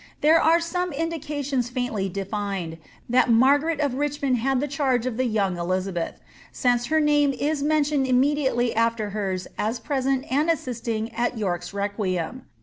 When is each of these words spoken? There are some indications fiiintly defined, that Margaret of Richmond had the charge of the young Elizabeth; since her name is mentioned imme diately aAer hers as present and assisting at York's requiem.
There 0.21 0.41
are 0.41 0.59
some 0.59 0.91
indications 0.93 1.69
fiiintly 1.69 2.11
defined, 2.11 2.79
that 3.07 3.29
Margaret 3.29 3.79
of 3.79 3.93
Richmond 3.93 4.37
had 4.37 4.59
the 4.59 4.67
charge 4.67 5.05
of 5.05 5.15
the 5.15 5.25
young 5.27 5.59
Elizabeth; 5.59 6.19
since 6.51 6.87
her 6.87 6.99
name 6.99 7.31
is 7.33 7.61
mentioned 7.61 8.07
imme 8.07 8.35
diately 8.35 8.73
aAer 8.73 9.11
hers 9.11 9.47
as 9.59 9.79
present 9.79 10.25
and 10.31 10.49
assisting 10.49 11.13
at 11.13 11.37
York's 11.37 11.71
requiem. 11.71 12.47